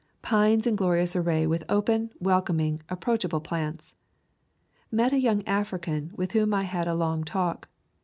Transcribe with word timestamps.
Pines 0.23 0.65
in 0.65 0.75
glorious 0.75 1.15
array 1.15 1.45
with 1.45 1.63
open, 1.69 2.11
welcoming, 2.19 2.81
approach 2.89 3.23
able 3.23 3.39
plants. 3.39 3.93
Met 4.91 5.13
a 5.13 5.19
young 5.19 5.45
African 5.45 6.11
with 6.15 6.31
whom 6.31 6.55
I 6.55 6.63
had 6.63 6.87
a 6.87 6.95
long 6.95 7.23
talk. 7.23 7.69